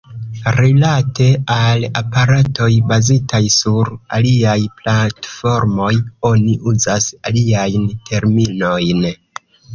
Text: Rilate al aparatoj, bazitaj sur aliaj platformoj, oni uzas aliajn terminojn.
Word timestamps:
Rilate 0.59 1.25
al 1.55 1.83
aparatoj, 1.99 2.69
bazitaj 2.91 3.41
sur 3.57 3.91
aliaj 4.19 4.57
platformoj, 4.81 5.91
oni 6.33 6.57
uzas 6.73 7.09
aliajn 7.31 7.87
terminojn. 8.11 9.07